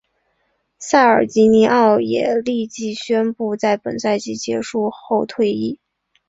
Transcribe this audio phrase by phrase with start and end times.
[0.79, 5.79] 塞尔吉尼奥也立即宣布在本赛季结束后退役。